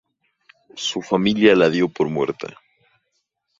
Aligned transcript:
Su 0.77 1.03
familia 1.03 1.55
la 1.55 1.69
dio 1.69 1.87
por 1.87 2.09
muerta. 2.09 2.47